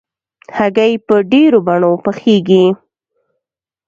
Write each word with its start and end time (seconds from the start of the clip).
هګۍ 0.57 0.93
په 1.07 1.15
ډېرو 1.31 1.59
بڼو 1.67 1.91
پخېږي. 2.03 2.65